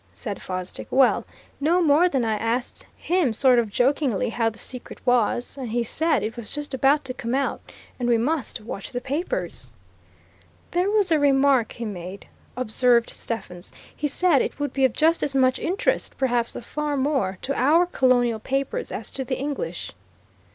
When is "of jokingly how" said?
3.59-4.49